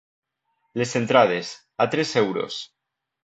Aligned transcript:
Les 0.81 0.93
entrades, 0.99 1.51
a 1.85 1.87
tres 1.93 2.15
euros. 2.25 2.57